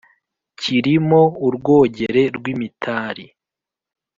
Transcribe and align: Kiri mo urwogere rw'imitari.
Kiri 0.59 0.95
mo 1.07 1.21
urwogere 1.45 2.23
rw'imitari. 2.35 3.25